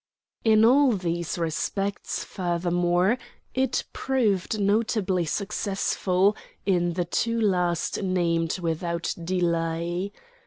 In 0.43 0.65
all 0.65 0.97
three 0.97 1.23
respects, 1.37 2.23
furthermore, 2.23 3.19
it 3.53 3.83
proved 3.93 4.59
notably 4.59 5.25
successful; 5.25 6.35
in 6.65 6.93
the 6.93 7.05
two 7.05 7.39
last 7.39 8.01
named 8.01 8.57
without 8.57 9.13
delay. 9.23 10.11